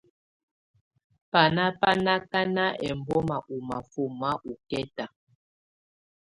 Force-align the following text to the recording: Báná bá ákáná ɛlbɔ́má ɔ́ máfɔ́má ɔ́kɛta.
Báná 1.31 1.63
bá 1.79 1.89
ákáná 2.15 2.65
ɛlbɔ́má 2.87 3.37
ɔ́ 3.53 3.59
máfɔ́má 3.67 4.29
ɔ́kɛta. 4.51 5.05